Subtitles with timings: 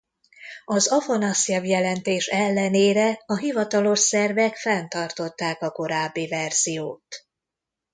[0.65, 7.27] Az Afanaszjev-jelentés ellenére a hivatalos szervek fenntartották a korábbi verziót.